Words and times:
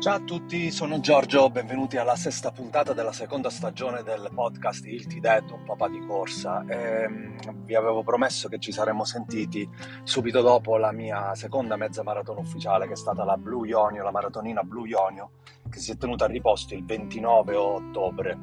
Ciao 0.00 0.14
a 0.14 0.20
tutti, 0.20 0.70
sono 0.70 0.98
Giorgio, 0.98 1.50
benvenuti 1.50 1.98
alla 1.98 2.16
sesta 2.16 2.50
puntata 2.52 2.94
della 2.94 3.12
seconda 3.12 3.50
stagione 3.50 4.02
del 4.02 4.30
podcast 4.34 4.86
Il 4.86 5.04
Dead, 5.20 5.50
un 5.50 5.62
papà 5.64 5.90
di 5.90 5.98
corsa. 6.06 6.64
E, 6.66 7.02
ehm, 7.02 7.64
vi 7.66 7.74
avevo 7.74 8.02
promesso 8.02 8.48
che 8.48 8.58
ci 8.58 8.72
saremmo 8.72 9.04
sentiti 9.04 9.68
subito 10.02 10.40
dopo 10.40 10.78
la 10.78 10.90
mia 10.90 11.34
seconda 11.34 11.76
mezza 11.76 12.02
maratona 12.02 12.40
ufficiale, 12.40 12.86
che 12.86 12.94
è 12.94 12.96
stata 12.96 13.24
la 13.24 13.36
Blue 13.36 13.68
Ionio, 13.68 14.02
la 14.02 14.10
maratonina 14.10 14.62
Blue 14.62 14.88
Ionio, 14.88 15.32
che 15.68 15.80
si 15.80 15.90
è 15.90 15.98
tenuta 15.98 16.24
a 16.24 16.28
riposto 16.28 16.72
il 16.72 16.82
29 16.86 17.54
ottobre, 17.56 18.38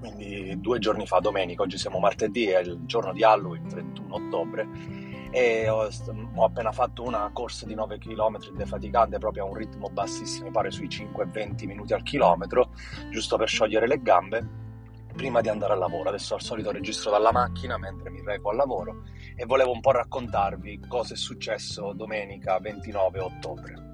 quindi 0.00 0.58
due 0.60 0.80
giorni 0.80 1.06
fa, 1.06 1.20
domenica, 1.20 1.62
oggi 1.62 1.78
siamo 1.78 2.00
martedì, 2.00 2.46
è 2.46 2.58
il 2.58 2.80
giorno 2.86 3.12
di 3.12 3.22
Halloween, 3.22 3.68
31 3.68 4.14
ottobre 4.16 5.01
e 5.32 5.66
ho, 5.68 5.88
ho, 6.34 6.44
appena 6.44 6.72
fatto 6.72 7.02
una 7.02 7.30
corsa 7.32 7.64
di 7.64 7.74
9 7.74 7.98
km 7.98 8.50
defaticante 8.52 9.18
proprio 9.18 9.44
a 9.44 9.48
un 9.48 9.54
ritmo 9.54 9.88
bassissimo, 9.88 10.50
pare 10.50 10.70
sui 10.70 10.88
5-20 10.88 11.66
minuti 11.66 11.94
al 11.94 12.02
chilometro, 12.02 12.70
giusto 13.10 13.38
per 13.38 13.48
sciogliere 13.48 13.86
le 13.86 14.02
gambe 14.02 14.46
prima 15.14 15.40
di 15.40 15.48
andare 15.48 15.72
al 15.72 15.78
lavoro. 15.78 16.10
Adesso 16.10 16.34
al 16.34 16.42
solito 16.42 16.70
registro 16.70 17.10
dalla 17.10 17.32
macchina 17.32 17.78
mentre 17.78 18.10
mi 18.10 18.22
reco 18.22 18.50
al 18.50 18.56
lavoro 18.56 19.04
e 19.34 19.46
volevo 19.46 19.72
un 19.72 19.80
po' 19.80 19.92
raccontarvi 19.92 20.80
cosa 20.86 21.14
è 21.14 21.16
successo 21.16 21.92
domenica 21.94 22.58
29 22.58 23.18
ottobre. 23.18 23.91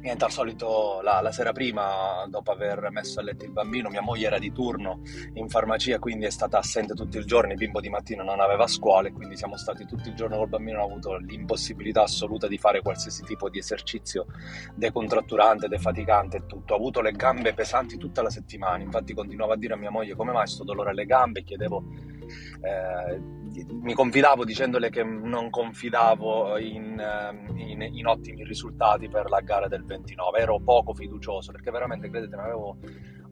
Niente, 0.00 0.24
al 0.24 0.30
solito 0.30 1.00
la, 1.02 1.20
la, 1.20 1.32
sera 1.32 1.52
prima, 1.52 2.26
dopo 2.28 2.50
aver 2.52 2.90
messo 2.90 3.20
a 3.20 3.22
letto 3.22 3.44
il 3.44 3.52
bambino, 3.52 3.88
mia 3.88 4.02
moglie 4.02 4.26
era 4.26 4.38
di 4.38 4.52
turno 4.52 5.00
in 5.34 5.48
farmacia, 5.48 5.98
quindi 5.98 6.26
è 6.26 6.30
stata 6.30 6.58
assente 6.58 6.94
tutto 6.94 7.18
il 7.18 7.24
giorno, 7.24 7.52
il 7.52 7.58
bimbo 7.58 7.80
di 7.80 7.88
mattina 7.88 8.22
non 8.22 8.40
aveva 8.40 8.66
scuola 8.66 9.08
e 9.08 9.12
quindi 9.12 9.36
siamo 9.36 9.56
stati 9.56 9.86
tutto 9.86 10.08
il 10.08 10.14
giorno 10.14 10.36
col 10.36 10.48
bambino, 10.48 10.82
ho 10.82 10.86
avuto 10.86 11.16
l'impossibilità 11.16 12.02
assoluta 12.02 12.46
di 12.48 12.58
fare 12.58 12.82
qualsiasi 12.82 13.22
tipo 13.22 13.48
di 13.48 13.58
esercizio 13.58 14.26
decontratturante, 14.74 15.68
defaticante 15.68 16.36
e 16.38 16.46
tutto. 16.46 16.74
Ho 16.74 16.76
avuto 16.76 17.00
le 17.00 17.12
gambe 17.12 17.54
pesanti 17.54 17.96
tutta 17.96 18.22
la 18.22 18.30
settimana, 18.30 18.82
infatti 18.82 19.14
continuavo 19.14 19.52
a 19.52 19.56
dire 19.56 19.74
a 19.74 19.76
mia 19.76 19.90
moglie 19.90 20.14
come 20.14 20.32
mai 20.32 20.46
sto 20.46 20.64
dolore 20.64 20.90
alle 20.90 21.06
gambe, 21.06 21.42
chiedevo... 21.42 22.12
Eh, 22.26 23.42
mi 23.68 23.94
confidavo 23.94 24.44
dicendole 24.44 24.90
che 24.90 25.04
non 25.04 25.50
confidavo 25.50 26.58
in, 26.58 26.98
ehm, 26.98 27.56
in, 27.56 27.82
in, 27.82 28.06
ottimi 28.06 28.44
risultati 28.44 29.08
per 29.08 29.28
la 29.30 29.40
gara 29.40 29.68
del 29.68 29.84
29, 29.84 30.38
ero 30.38 30.60
poco 30.60 30.94
fiducioso 30.94 31.52
perché 31.52 31.70
veramente, 31.70 32.10
credetemi, 32.10 32.42
avevo 32.42 32.76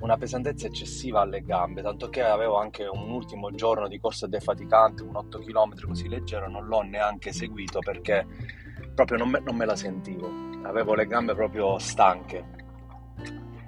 una 0.01 0.17
pesantezza 0.17 0.67
eccessiva 0.67 1.21
alle 1.21 1.43
gambe, 1.43 1.83
tanto 1.83 2.09
che 2.09 2.23
avevo 2.23 2.59
anche 2.59 2.85
un 2.85 3.11
ultimo 3.11 3.53
giorno 3.53 3.89
di 3.89 3.99
corsa 3.99 4.27
defaticante, 4.27 5.03
un 5.03 5.17
8 5.17 5.39
km 5.39 5.87
così 5.87 6.09
leggero, 6.09 6.49
non 6.49 6.67
l'ho 6.67 6.83
neanche 6.83 7.33
seguito 7.33 7.79
perché 7.81 8.27
proprio 8.95 9.19
non 9.19 9.31
me, 9.31 9.41
non 9.41 9.57
me 9.57 9.65
la 9.65 9.77
sentivo, 9.77 10.29
avevo 10.65 10.95
le 10.95 11.07
gambe 11.07 11.35
proprio 11.35 11.79
stanche 11.79 12.62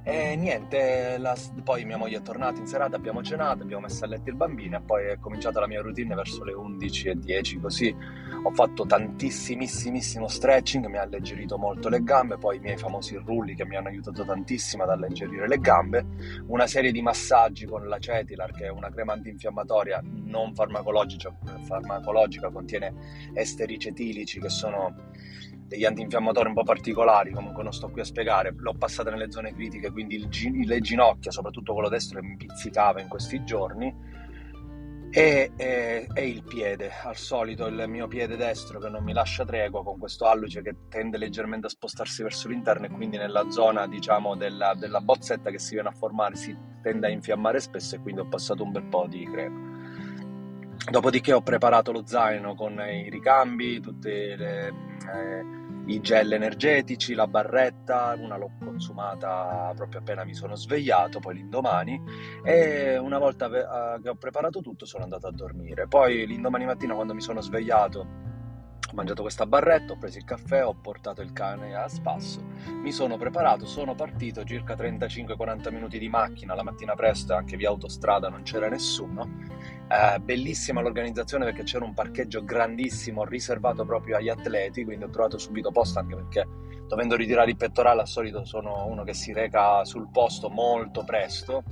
e 0.06 0.36
niente, 0.36 1.16
la, 1.16 1.34
poi 1.62 1.86
mia 1.86 1.97
moglie 1.97 2.19
è 2.19 2.22
tornata 2.22 2.60
in 2.60 2.66
serata, 2.66 2.94
abbiamo 2.94 3.22
cenato, 3.22 3.62
abbiamo 3.62 3.86
messo 3.86 4.05
a 4.05 4.06
letto 4.06 4.28
il 4.28 4.36
bambino 4.36 4.77
e 4.77 4.83
poi 4.83 5.06
è 5.06 5.19
cominciata 5.19 5.61
la 5.61 5.66
mia 5.66 5.80
routine 5.80 6.14
verso 6.14 6.44
le 6.44 6.52
11.10 6.52 7.58
così. 7.58 7.96
Ho 8.42 8.50
fatto 8.50 8.84
tantissimissimissimo 8.84 10.28
stretching, 10.28 10.84
mi 10.88 10.98
ha 10.98 11.02
alleggerito 11.02 11.56
molto 11.56 11.88
le 11.88 12.02
gambe, 12.02 12.36
poi 12.36 12.56
i 12.58 12.61
miei 12.61 12.77
famosi 12.77 13.16
rulli 13.16 13.55
che 13.55 13.64
mi 13.64 13.77
hanno 13.77 13.88
aiutato 13.88 14.27
tantissimo 14.27 14.83
ad 14.83 14.91
alleggerire 14.91 15.48
le 15.48 15.58
gambe, 15.58 16.05
una 16.48 16.66
serie 16.66 16.92
di 16.92 17.00
massaggi 17.00 17.64
con 17.64 17.89
la 17.89 17.98
Cetilar 17.98 18.52
che 18.52 18.66
è 18.66 18.70
una 18.70 18.91
crema 18.91 19.14
antinfiammatoria 19.14 20.02
non 20.05 20.55
farmacologica, 20.55 21.34
farmacologica 21.62 22.50
contiene 22.50 22.92
esteri 23.33 23.78
cetilici 23.78 24.39
che 24.39 24.50
sono 24.50 24.94
degli 25.75 25.84
antinfiammatori 25.84 26.48
un 26.48 26.55
po' 26.55 26.62
particolari, 26.62 27.33
comunque 27.33 27.64
non 27.64 27.72
sto 27.72 27.91
qui 27.91 28.00
a 28.00 28.05
spiegare, 28.05 28.55
l'ho 28.56 28.75
passata 28.75 29.11
nelle 29.11 29.30
zone 29.30 29.52
critiche, 29.52 29.90
quindi 29.90 30.14
il, 30.14 30.67
le 30.67 30.80
ginocchia, 30.80 31.33
soprattutto 31.33 31.73
quello 31.73 31.89
destro, 31.89 32.23
mi 32.23 32.36
pizzicava 32.36 33.01
in 33.01 33.08
questi 33.08 33.42
giorni. 33.45 34.12
E, 35.11 35.52
e, 35.57 36.08
e, 36.12 36.29
il 36.29 36.42
piede, 36.42 36.90
al 37.05 37.17
solito 37.17 37.67
il 37.67 37.85
mio 37.86 38.08
piede 38.08 38.36
destro 38.36 38.80
che 38.80 38.89
non 38.89 39.05
mi 39.05 39.12
lascia 39.12 39.45
tregua 39.45 39.85
con 39.85 39.96
questo 39.96 40.27
alluce 40.27 40.61
che 40.61 40.74
tende 40.89 41.18
leggermente 41.18 41.67
a 41.67 41.70
spostarsi 41.70 42.24
verso 42.24 42.48
l'interno 42.48 42.86
e 42.86 42.91
quindi 42.91 43.17
nella 43.17 43.48
zona 43.48 43.86
diciamo 43.86 44.35
della, 44.35 44.74
della 44.74 45.01
bozzetta 45.01 45.51
che 45.51 45.61
si 45.61 45.74
viene 45.74 45.91
a 45.91 45.92
formare 45.92 46.35
si 46.35 46.56
tende 46.83 47.06
a 47.06 47.11
infiammare 47.11 47.61
spesso 47.61 47.95
e 47.95 48.01
quindi 48.01 48.23
ho 48.23 48.27
passato 48.27 48.64
un 48.64 48.73
bel 48.73 48.86
po' 48.86 49.06
di 49.08 49.24
crema. 49.30 49.73
Dopodiché 50.91 51.33
ho 51.33 51.42
preparato 51.42 51.92
lo 51.92 52.05
zaino 52.05 52.56
con 52.56 52.77
i 52.80 53.08
ricambi, 53.08 53.79
tutti 53.79 54.08
eh, 54.08 54.73
i 55.86 56.00
gel 56.00 56.33
energetici, 56.33 57.14
la 57.14 57.27
barretta, 57.27 58.17
una 58.18 58.36
l'ho 58.36 58.52
consumata 58.58 59.72
proprio 59.74 60.00
appena 60.00 60.24
mi 60.24 60.34
sono 60.34 60.55
svegliato, 60.55 61.20
poi 61.20 61.34
l'indomani 61.34 62.00
e 62.42 62.96
una 62.96 63.18
volta 63.18 63.46
eh, 63.46 64.00
che 64.00 64.08
ho 64.08 64.14
preparato 64.14 64.61
tutto 64.61 64.86
sono 64.86 65.05
andato 65.05 65.27
a 65.27 65.33
dormire. 65.33 65.86
Poi 65.86 66.27
l'indomani 66.27 66.64
mattina 66.64 66.94
quando 66.94 67.14
mi 67.14 67.20
sono 67.20 67.40
svegliato 67.40 68.24
ho 68.94 68.96
mangiato 68.96 69.23
questa 69.23 69.44
barretta, 69.44 69.94
ho 69.94 69.96
preso 69.96 70.18
il 70.18 70.24
caffè, 70.24 70.64
ho 70.64 70.74
portato 70.74 71.20
il 71.20 71.33
cane 71.33 71.74
a 71.74 71.89
spasso, 71.89 72.40
mi 72.80 72.92
sono 72.92 73.17
preparato, 73.17 73.67
sono 73.67 73.94
partito 73.94 74.44
circa 74.44 74.74
35-40 74.74 75.73
minuti 75.73 75.98
di 75.98 76.08
macchina 76.08 76.55
la 76.55 76.62
mattina 76.62 76.94
presto, 76.94 77.34
anche 77.34 77.56
via 77.56 77.70
autostrada 77.70 78.28
non 78.28 78.42
c'era 78.42 78.68
nessuno 78.68 79.28
eh, 79.89 80.18
bellissima 80.20 80.80
l'organizzazione 80.80 81.45
perché 81.45 81.62
c'era 81.62 81.84
un 81.84 81.95
parcheggio 81.95 82.42
grandissimo 82.45 83.24
riservato 83.24 83.84
proprio 83.84 84.17
agli 84.17 84.28
atleti, 84.28 84.84
quindi 84.84 85.05
ho 85.05 85.11
trovato 85.11 85.39
subito 85.39 85.70
posto 85.70 85.98
anche 85.98 86.14
perché 86.14 86.46
dovendo 86.86 87.17
ritirare 87.17 87.50
il 87.50 87.56
pettorale 87.56 88.02
al 88.02 88.08
solito 88.08 88.44
sono 88.44 88.86
uno 88.86 89.05
che 89.05 89.14
si 89.14 89.33
reca 89.33 89.84
sul 89.84 90.08
posto 90.11 90.50
molto 90.50 91.05
presto, 91.05 91.64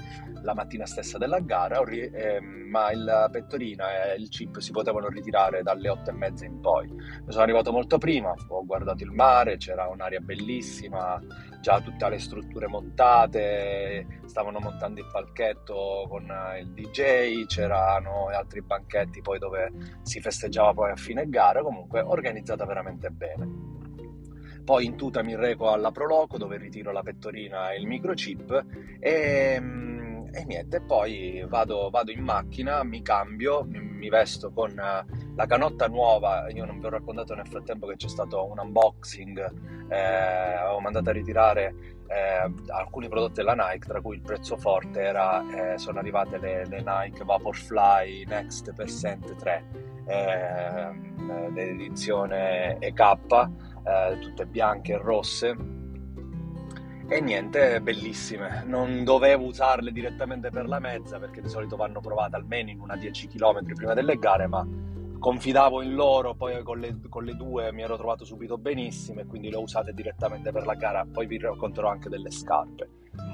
la 0.43 0.55
mattina 0.55 0.87
stessa 0.87 1.19
della 1.19 1.39
gara, 1.41 1.81
eh, 1.83 2.41
ma 2.41 2.91
il 2.91 3.29
pettorino 3.31 3.85
e 3.85 4.17
il 4.17 4.29
chip 4.29 4.59
si 4.59 4.73
potevano 4.73 5.09
ritirare 5.09 5.63
dalle 5.63 5.89
otto 5.89 6.11
e 6.11 6.15
mezza 6.15 6.45
in 6.45 6.61
poi. 6.61 6.91
Sono 7.29 7.43
arrivato 7.43 7.71
molto 7.71 7.99
prima, 7.99 8.35
ho 8.49 8.65
guardato 8.65 9.05
il 9.05 9.11
mare, 9.11 9.59
c'era 9.59 9.87
un'aria 9.89 10.21
bellissima, 10.21 11.21
già 11.61 11.81
tutte 11.81 12.09
le 12.09 12.19
strutture 12.19 12.67
montate, 12.67 14.21
stavano 14.25 14.59
montando 14.59 15.01
il 15.01 15.07
palchetto 15.13 16.07
con 16.09 16.27
il 16.59 16.73
DJ, 16.73 17.45
c'erano 18.03 18.27
altri 18.27 18.61
banchetti 18.61 19.23
poi 19.23 19.39
dove 19.39 19.73
si 20.03 20.21
festeggiava 20.21 20.75
poi 20.75 20.91
a 20.91 20.97
fine 20.97 21.29
gara, 21.29 21.63
comunque 21.63 22.01
organizzata 22.01 22.67
veramente 22.67 23.11
bene. 23.11 23.71
Poi 24.65 24.85
in 24.85 24.97
tuta 24.97 25.23
mi 25.23 25.35
reco 25.35 25.71
alla 25.71 25.91
Proloco 25.91 26.39
dove 26.39 26.57
ritiro 26.57 26.93
la 26.93 27.03
pettorina 27.03 27.73
e 27.73 27.79
il 27.79 27.87
microchip 27.87 28.65
e, 29.01 29.59
mm, 29.61 30.02
e 30.33 30.45
niente, 30.45 30.81
poi 30.81 31.45
vado, 31.47 31.91
vado, 31.91 32.11
in 32.11 32.23
macchina, 32.23 32.83
mi 32.83 33.03
cambio, 33.03 33.65
mi, 33.65 33.81
mi 33.81 34.09
vesto 34.09 34.51
con 34.51 34.75
la 34.75 35.47
canotta 35.47 35.87
nuova, 35.89 36.49
io 36.51 36.65
non 36.65 36.79
vi 36.79 36.87
ho 36.87 36.91
raccontato 36.91 37.35
nel 37.35 37.47
frattempo 37.47 37.87
che 37.87 37.97
c'è 37.97 38.09
stato 38.09 38.45
un 38.45 38.59
unboxing, 38.59 39.89
eh, 39.89 39.97
avevo 39.97 40.81
mandato 40.81 41.11
a 41.11 41.13
ritirare 41.13 41.75
eh, 42.07 42.53
alcuni 42.69 43.09
prodotti 43.09 43.35
della 43.35 43.55
Nike, 43.55 43.87
tra 43.87 44.01
cui 44.01 44.17
il 44.17 44.23
prezzo 44.23 44.57
forte 44.57 45.01
era, 45.01 45.73
eh, 45.73 45.79
sono 45.79 45.99
arrivate 45.99 46.39
le, 46.39 46.67
le, 46.67 46.83
Nike 46.85 47.25
Vaporfly 47.25 48.25
Next 48.27 48.73
Percent 48.75 49.35
3, 49.35 49.65
ehm, 50.07 51.55
l'edizione 51.55 52.77
EK, 52.79 53.01
eh, 53.85 54.19
tutte 54.21 54.47
bianche 54.47 54.93
e 54.93 54.99
rosse. 54.99 55.81
E 57.13 57.21
niente, 57.21 57.79
bellissime. 57.83 58.65
Non 58.65 59.05
dovevo 59.05 59.45
usarle 59.45 59.93
direttamente 59.93 60.49
per 60.49 60.67
la 60.67 60.79
mezza 60.79 61.19
perché 61.19 61.43
di 61.43 61.49
solito 61.51 61.77
vanno 61.77 62.01
provate 62.01 62.37
almeno 62.37 62.71
in 62.71 62.81
una 62.81 62.97
10 62.97 63.27
km 63.27 63.75
prima 63.75 63.93
delle 63.93 64.17
gare, 64.17 64.47
ma 64.47 64.67
confidavo 65.19 65.83
in 65.83 65.93
loro, 65.93 66.35
poi 66.35 66.63
con 66.63 66.79
le, 66.79 66.97
con 67.11 67.25
le, 67.25 67.35
due 67.37 67.71
mi 67.71 67.83
ero 67.83 67.99
trovato 67.99 68.25
subito 68.25 68.57
benissimo 68.57 69.21
e 69.21 69.27
quindi 69.27 69.51
le 69.51 69.57
ho 69.57 69.61
usate 69.61 69.93
direttamente 69.93 70.53
per 70.53 70.65
la 70.65 70.73
gara, 70.73 71.05
poi 71.05 71.27
vi 71.27 71.37
racconterò 71.37 71.91
anche 71.91 72.09
delle 72.09 72.31
scarpe. 72.31 72.89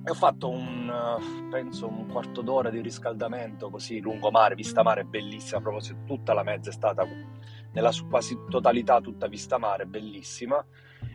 e 0.04 0.10
ho 0.10 0.14
fatto 0.14 0.50
un, 0.50 0.94
penso, 1.50 1.88
un 1.88 2.08
quarto 2.08 2.42
d'ora 2.42 2.70
di 2.70 2.80
riscaldamento 2.82 3.70
così 3.70 4.00
lungomare, 4.00 4.56
vista 4.56 4.84
mare 4.84 5.04
bellissima, 5.04 5.60
a 5.60 5.62
proposito 5.62 6.00
tutta 6.06 6.34
la 6.34 6.44
mezza 6.44 6.70
è 6.70 6.74
stata 6.74 7.06
nella 7.72 7.92
quasi 8.10 8.38
totalità 8.50 9.00
tutta 9.02 9.28
vista 9.28 9.58
mare, 9.58 9.86
bellissima 9.86 10.66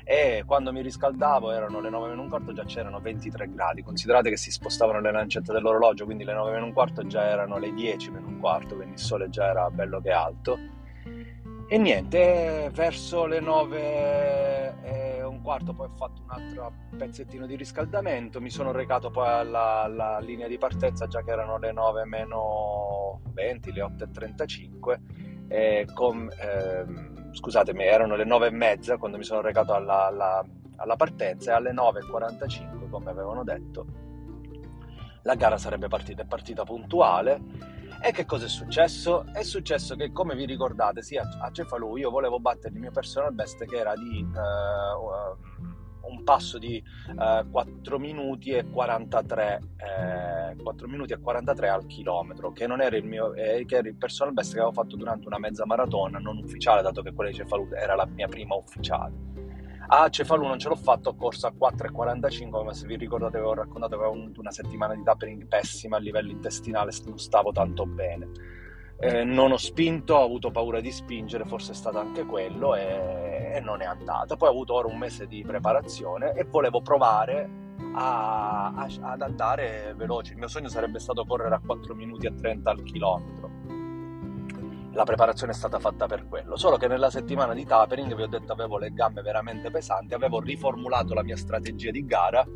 e 0.04 0.44
quando 0.46 0.70
mi 0.70 0.82
riscaldavo 0.82 1.50
erano 1.50 1.80
le 1.80 1.88
9 1.88 2.10
meno 2.10 2.22
un 2.22 2.28
quarto, 2.28 2.52
già 2.52 2.64
c'erano 2.64 3.00
23 3.00 3.52
gradi. 3.52 3.82
Considerate 3.82 4.28
che 4.28 4.36
si 4.36 4.50
spostavano 4.50 5.00
le 5.00 5.10
lancette 5.10 5.52
dell'orologio, 5.52 6.04
quindi 6.04 6.24
le 6.24 6.34
9 6.34 6.52
meno 6.52 6.66
un 6.66 6.72
quarto 6.72 7.06
già 7.06 7.26
erano 7.26 7.58
le 7.58 7.72
10 7.72 8.10
meno 8.10 8.28
un 8.28 8.38
quarto, 8.38 8.76
quindi 8.76 8.94
il 8.94 9.00
sole 9.00 9.30
già 9.30 9.48
era 9.48 9.70
bello 9.70 10.00
che 10.00 10.10
alto. 10.10 10.58
E 11.66 11.78
niente, 11.78 12.70
verso 12.74 13.24
le 13.24 13.40
9 13.40 14.82
e 14.82 15.22
un 15.22 15.40
quarto 15.40 15.72
poi 15.72 15.86
ho 15.86 15.96
fatto 15.96 16.22
un 16.22 16.30
altro 16.30 16.72
pezzettino 16.96 17.46
di 17.46 17.56
riscaldamento, 17.56 18.40
mi 18.40 18.50
sono 18.50 18.70
recato 18.70 19.10
poi 19.10 19.28
alla, 19.28 19.82
alla 19.82 20.18
linea 20.18 20.46
di 20.46 20.58
partenza 20.58 21.06
già 21.06 21.22
che 21.22 21.30
erano 21.30 21.56
le 21.58 21.72
9 21.72 22.04
meno 22.04 23.22
20, 23.32 23.72
le 23.72 23.80
8 23.80 24.04
e 24.04 24.10
35 24.10 25.00
e 25.48 25.86
con, 25.92 26.30
ehm, 26.38 27.24
scusatemi, 27.34 27.84
erano 27.84 28.16
le 28.16 28.25
9 28.25 28.46
e 28.46 28.50
mezza 28.50 28.96
quando 28.96 29.19
mi 29.19 29.25
sono 29.25 29.40
recato 29.40 29.75
alla, 29.75 30.06
alla, 30.06 30.44
alla 30.76 30.96
partenza 30.96 31.52
e 31.52 31.54
alle 31.54 31.72
9.45, 31.72 32.88
come 32.88 33.10
avevano 33.10 33.44
detto, 33.44 33.86
la 35.22 35.34
gara 35.34 35.58
sarebbe 35.58 35.88
partita, 35.88 36.22
è 36.22 36.26
partita 36.26 36.64
puntuale. 36.64 37.72
E 38.00 38.12
che 38.12 38.26
cosa 38.26 38.44
è 38.44 38.48
successo? 38.48 39.25
È 39.32 39.42
successo 39.42 39.96
che, 39.96 40.12
come 40.12 40.34
vi 40.34 40.44
ricordate, 40.44 41.02
sì, 41.02 41.16
a 41.16 41.50
Cefalù 41.50 41.96
io 41.96 42.10
volevo 42.10 42.38
battere 42.38 42.75
il 42.75 42.81
mio 42.81 42.90
personal 42.90 43.32
best 43.32 43.64
che 43.64 43.76
era 43.76 43.94
di... 43.94 44.22
Uh, 44.22 45.74
un 46.08 46.22
passo 46.22 46.58
di 46.58 46.76
eh, 46.76 47.44
4 47.50 47.98
minuti 47.98 48.50
e 48.50 48.64
43 48.64 49.60
eh, 49.76 50.62
4 50.62 50.88
minuti 50.88 51.12
e 51.12 51.20
43 51.20 51.68
al 51.68 51.86
chilometro 51.86 52.52
che 52.52 52.66
non 52.66 52.80
era 52.80 52.96
il 52.96 53.04
mio 53.04 53.34
eh, 53.34 53.64
che 53.66 53.76
era 53.76 53.88
il 53.88 53.96
personal 53.96 54.32
best 54.32 54.52
che 54.52 54.58
avevo 54.58 54.72
fatto 54.72 54.96
durante 54.96 55.26
una 55.26 55.38
mezza 55.38 55.66
maratona 55.66 56.18
non 56.18 56.38
ufficiale 56.38 56.82
dato 56.82 57.02
che 57.02 57.12
quella 57.12 57.30
di 57.30 57.36
Cefalù 57.36 57.68
era 57.72 57.94
la 57.94 58.06
mia 58.06 58.28
prima 58.28 58.54
ufficiale 58.54 59.34
a 59.86 60.08
Cefalù 60.08 60.46
non 60.46 60.58
ce 60.58 60.68
l'ho 60.68 60.76
fatto, 60.76 61.10
ho 61.10 61.14
corso 61.14 61.46
a 61.46 61.52
4,45, 61.52 62.64
ma 62.64 62.72
se 62.72 62.86
vi 62.86 62.96
ricordate 62.96 63.36
avevo 63.36 63.54
raccontato 63.54 63.94
avevo 63.94 64.12
avuto 64.12 64.40
una 64.40 64.50
settimana 64.50 64.94
di 64.94 65.02
tapering 65.02 65.46
pessima 65.46 65.96
a 65.96 66.00
livello 66.00 66.30
intestinale, 66.30 66.90
non 67.04 67.18
stavo 67.18 67.52
tanto 67.52 67.84
bene. 67.84 68.30
Eh, 68.98 69.24
non 69.24 69.52
ho 69.52 69.56
spinto, 69.56 70.14
ho 70.14 70.24
avuto 70.24 70.50
paura 70.50 70.80
di 70.80 70.90
spingere, 70.90 71.44
forse 71.44 71.72
è 71.72 71.74
stato 71.74 71.98
anche 71.98 72.24
quello 72.24 72.74
e, 72.74 73.33
e, 73.56 73.60
non 73.60 73.82
è 73.82 73.84
andata. 73.84 74.36
Poi 74.36 74.48
ho 74.48 74.52
avuto 74.52 74.74
ora 74.74 74.88
un 74.88 74.98
mese 74.98 75.26
di 75.26 75.42
preparazione 75.42 76.32
e 76.32 76.44
volevo 76.44 76.80
provare 76.80 77.48
a, 77.94 78.72
a, 78.74 78.88
ad 79.00 79.22
andare 79.22 79.94
veloce. 79.96 80.32
Il 80.32 80.38
mio 80.38 80.48
sogno 80.48 80.68
sarebbe 80.68 80.98
stato 80.98 81.24
correre 81.24 81.54
a 81.54 81.60
4 81.64 81.94
minuti 81.94 82.26
e 82.26 82.34
30 82.34 82.70
al 82.70 82.82
chilometro. 82.82 83.50
La 84.92 85.04
preparazione 85.04 85.52
è 85.52 85.56
stata 85.56 85.80
fatta 85.80 86.06
per 86.06 86.28
quello, 86.28 86.56
solo 86.56 86.76
che 86.76 86.86
nella 86.86 87.10
settimana 87.10 87.52
di 87.52 87.64
tapering 87.64 88.14
vi 88.14 88.22
ho 88.22 88.28
detto 88.28 88.52
avevo 88.52 88.78
le 88.78 88.92
gambe 88.92 89.22
veramente 89.22 89.68
pesanti, 89.68 90.14
avevo 90.14 90.38
riformulato 90.38 91.14
la 91.14 91.24
mia 91.24 91.36
strategia 91.36 91.90
di 91.90 92.04
gara 92.06 92.46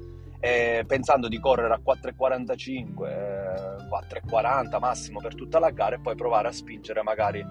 eh, 0.41 0.85
pensando 0.87 1.27
di 1.27 1.41
correre 1.41 1.75
a 1.75 1.81
4,45, 1.85 3.09
eh, 3.09 4.31
4,40 4.31 4.79
massimo 4.79 5.21
per 5.21 5.35
tutta 5.35 5.59
la 5.59 5.71
gara 5.71 5.97
e 5.97 6.01
poi 6.01 6.15
provare 6.15 6.49
a 6.49 6.53
spingere 6.53 7.03
magari 7.03 7.45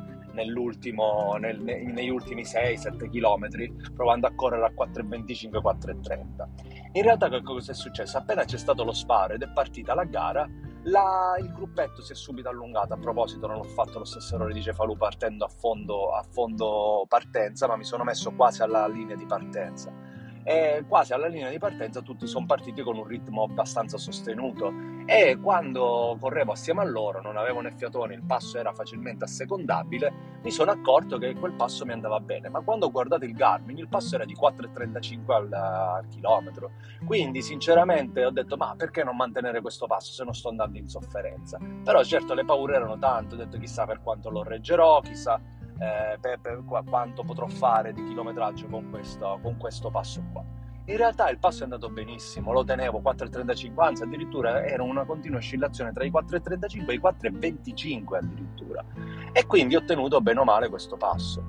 nel, 0.44 1.62
negli 1.62 2.10
ultimi 2.10 2.44
6-7 2.44 3.10
km, 3.10 3.94
provando 3.94 4.28
a 4.28 4.34
correre 4.34 4.66
a 4.66 4.72
4,25, 4.72 5.62
4,30. 5.62 6.48
In 6.94 7.04
realtà 7.04 7.30
che 7.30 7.42
cosa 7.42 7.72
è 7.72 7.75
successo? 7.75 8.18
Appena 8.18 8.44
c'è 8.44 8.57
stato 8.57 8.84
lo 8.84 8.94
sparo 8.94 9.34
ed 9.34 9.42
è 9.42 9.50
partita 9.50 9.94
la 9.94 10.06
gara, 10.06 10.50
la, 10.84 11.36
il 11.39 11.51
gruppetto 11.51 12.01
si 12.01 12.13
è 12.13 12.16
subito 12.16 12.50
allungato. 12.50 12.94
A 12.94 12.98
proposito, 12.98 13.48
non 13.48 13.57
ho 13.57 13.63
fatto 13.63 14.00
lo 14.00 14.06
stesso 14.06 14.36
errore 14.36 14.54
di 14.54 14.62
Cefalù 14.62 14.95
partendo 14.95 15.45
a 15.45 15.50
fondo, 15.50 16.13
a 16.13 16.24
fondo 16.24 17.06
partenza, 17.07 17.68
ma 17.68 17.75
mi 17.75 17.83
sono 17.83 18.04
messo 18.04 18.31
quasi 18.33 18.62
alla 18.62 18.88
linea 18.88 19.16
di 19.16 19.25
partenza 19.25 20.06
e 20.47 20.85
quasi 20.88 21.11
alla 21.11 21.27
linea 21.27 21.49
di 21.49 21.57
partenza 21.57 21.99
tutti 21.99 22.25
sono 22.25 22.45
partiti 22.45 22.81
con 22.81 22.95
un 22.95 23.03
ritmo 23.03 23.44
abbastanza 23.44 23.97
sostenuto. 23.97 24.71
E 25.05 25.38
quando 25.41 26.15
correvo 26.21 26.53
assieme 26.53 26.79
a 26.79 26.85
loro, 26.85 27.21
non 27.21 27.35
avevo 27.35 27.59
né 27.59 27.73
fiatone, 27.75 28.13
il 28.13 28.23
passo 28.23 28.57
era 28.57 28.71
facilmente 28.71 29.25
assecondabile, 29.25 30.39
mi 30.44 30.51
sono 30.51 30.71
accorto 30.71 31.17
che 31.17 31.35
quel 31.35 31.51
passo 31.51 31.85
mi 31.85 31.91
andava 31.91 32.21
bene, 32.21 32.47
ma 32.47 32.61
quando 32.61 32.85
ho 32.85 32.91
guardato 32.91 33.25
il 33.25 33.33
Garmin 33.33 33.77
il 33.77 33.89
passo 33.89 34.15
era 34.15 34.23
di 34.23 34.35
4,35 34.35 35.31
al, 35.33 35.51
al 35.51 36.07
chilometro, 36.07 36.71
quindi 37.05 37.41
sinceramente 37.41 38.23
ho 38.23 38.31
detto 38.31 38.55
ma 38.55 38.73
perché 38.77 39.03
non 39.03 39.17
mantenere 39.17 39.59
questo 39.59 39.85
passo? 39.85 40.13
Se 40.13 40.23
non 40.23 40.33
sto 40.33 40.47
andando 40.47 40.77
in 40.77 40.88
sofferenza? 40.88 41.57
Però 41.83 42.01
certo 42.05 42.33
le 42.33 42.45
paure 42.45 42.75
erano 42.75 42.97
tante, 42.97 43.35
ho 43.35 43.38
detto 43.38 43.57
chissà 43.57 43.85
per 43.85 44.01
quanto 44.01 44.29
lo 44.29 44.44
reggerò, 44.44 45.01
chissà 45.01 45.39
eh, 45.79 46.18
per, 46.19 46.39
per 46.39 46.63
quanto 46.65 47.24
potrò 47.24 47.47
fare 47.47 47.94
di 47.94 48.03
chilometraggio 48.03 48.68
con 48.68 48.89
questo, 48.89 49.39
con 49.41 49.57
questo 49.57 49.89
passo 49.89 50.24
qua. 50.31 50.44
In 50.89 50.95
realtà 50.95 51.29
il 51.29 51.38
passo 51.38 51.62
è 51.62 51.63
andato 51.63 51.89
benissimo, 51.89 52.53
lo 52.53 52.63
tenevo 52.63 53.01
4,35, 53.01 53.74
anzi 53.83 54.03
addirittura 54.03 54.65
era 54.65 54.83
una 54.83 55.03
continua 55.03 55.38
oscillazione 55.38 55.91
tra 55.91 56.06
i 56.06 56.09
4,35 56.09 56.89
e 56.89 56.94
i 56.94 57.00
4,25 57.00 58.15
addirittura. 58.15 58.85
E 59.33 59.45
quindi 59.45 59.75
ho 59.75 59.83
tenuto 59.83 60.21
bene 60.21 60.39
o 60.39 60.44
male 60.45 60.69
questo 60.69 60.95
passo. 60.95 61.44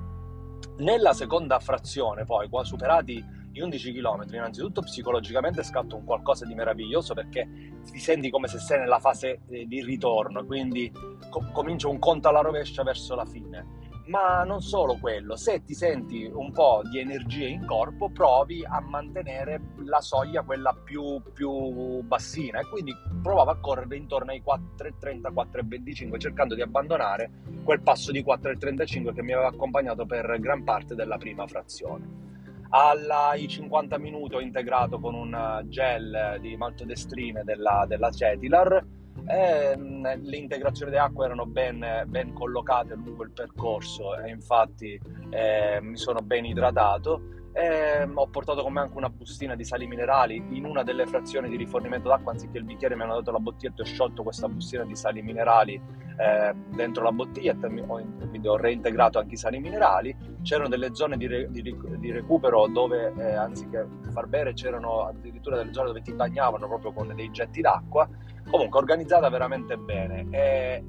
Nella 0.79 1.13
seconda 1.13 1.57
frazione, 1.59 2.25
poi, 2.25 2.49
qua 2.49 2.65
superati 2.65 3.23
gli 3.49 3.61
11 3.61 3.93
km, 3.93 4.25
innanzitutto 4.33 4.81
psicologicamente 4.81 5.63
scatto 5.63 5.95
un 5.95 6.03
qualcosa 6.03 6.45
di 6.45 6.53
meraviglioso 6.53 7.13
perché 7.13 7.47
ti 7.89 7.99
senti 7.99 8.29
come 8.29 8.47
se 8.49 8.59
sei 8.59 8.79
nella 8.79 8.99
fase 8.99 9.41
eh, 9.47 9.65
di 9.65 9.81
ritorno, 9.83 10.45
quindi 10.45 10.91
co- 11.29 11.49
comincia 11.53 11.87
un 11.87 11.97
conto 11.97 12.27
alla 12.27 12.41
rovescia 12.41 12.83
verso 12.83 13.15
la 13.15 13.25
fine 13.25 13.78
ma 14.09 14.43
non 14.43 14.61
solo 14.61 14.97
quello, 14.97 15.35
se 15.35 15.63
ti 15.63 15.75
senti 15.75 16.25
un 16.25 16.51
po' 16.51 16.81
di 16.89 16.99
energie 16.99 17.47
in 17.47 17.65
corpo, 17.65 18.09
provi 18.09 18.65
a 18.65 18.81
mantenere 18.81 19.61
la 19.85 20.01
soglia 20.01 20.41
quella 20.41 20.73
più, 20.73 21.21
più 21.31 22.01
bassina 22.01 22.59
e 22.59 22.67
quindi 22.67 22.91
provavo 23.21 23.51
a 23.51 23.59
correre 23.59 23.95
intorno 23.97 24.31
ai 24.31 24.41
4,30, 24.43 25.31
4,25 25.31 26.19
cercando 26.19 26.55
di 26.55 26.61
abbandonare 26.61 27.29
quel 27.63 27.81
passo 27.81 28.11
di 28.11 28.23
4,35 28.23 29.13
che 29.13 29.21
mi 29.21 29.33
aveva 29.33 29.49
accompagnato 29.49 30.07
per 30.07 30.39
gran 30.39 30.63
parte 30.63 30.95
della 30.95 31.17
prima 31.17 31.45
frazione. 31.45 32.27
Ai 32.71 33.47
50 33.47 33.97
minuti 33.99 34.35
ho 34.35 34.39
integrato 34.39 34.99
con 34.99 35.13
un 35.13 35.63
gel 35.65 36.37
di 36.41 36.55
maltodestrine 36.57 37.43
della, 37.43 37.85
della 37.87 38.11
Cetilar 38.11 38.85
ehm, 39.29 40.23
le 40.23 40.37
integrazioni 40.37 40.91
di 40.91 40.97
acqua 40.97 41.25
erano 41.25 41.45
ben, 41.45 42.03
ben, 42.07 42.33
collocate 42.33 42.95
lungo 42.95 43.23
il 43.23 43.31
percorso 43.31 44.17
e 44.17 44.29
infatti 44.29 44.99
eh, 45.29 45.79
mi 45.81 45.97
sono 45.97 46.19
ben 46.21 46.45
idratato. 46.45 47.37
E 47.51 48.07
ho 48.13 48.27
portato 48.27 48.61
con 48.61 48.73
me 48.73 48.81
anche 48.81 48.97
una 48.97 49.09
bustina 49.09 49.55
di 49.55 49.63
sali 49.63 49.87
minerali 49.87 50.41
in 50.51 50.65
una 50.65 50.83
delle 50.83 51.07
frazioni 51.07 51.49
di 51.49 51.57
rifornimento 51.57 52.07
d'acqua 52.07 52.31
anziché 52.31 52.59
il 52.59 52.63
bicchiere 52.63 52.95
mi 52.95 53.01
hanno 53.01 53.15
dato 53.15 53.31
la 53.31 53.39
bottiglietta 53.39 53.81
e 53.81 53.85
ho 53.85 53.87
sciolto 53.87 54.21
questa 54.21 54.47
bustina 54.47 54.83
di 54.85 54.95
sali 54.95 55.23
minerali 55.23 55.73
eh, 56.19 56.53
dentro 56.75 57.03
la 57.03 57.11
bottiglietta 57.11 57.67
ho, 57.67 58.27
quindi 58.29 58.47
ho 58.47 58.55
reintegrato 58.55 59.19
anche 59.19 59.33
i 59.33 59.37
sali 59.37 59.59
minerali. 59.59 60.15
C'erano 60.43 60.69
delle 60.69 60.93
zone 60.93 61.17
di, 61.17 61.27
re, 61.27 61.49
di, 61.49 61.61
di 61.97 62.11
recupero 62.11 62.67
dove 62.67 63.13
eh, 63.17 63.33
anziché 63.33 63.87
far 64.11 64.27
bere 64.27 64.53
c'erano 64.53 65.05
addirittura 65.05 65.57
delle 65.57 65.73
zone 65.73 65.87
dove 65.87 66.01
ti 66.01 66.13
bagnavano 66.13 66.67
proprio 66.67 66.91
con 66.91 67.11
dei 67.15 67.31
getti 67.31 67.61
d'acqua 67.61 68.07
Comunque, 68.49 68.79
organizzata 68.79 69.29
veramente 69.29 69.77
bene. 69.77 70.27
E 70.31 70.83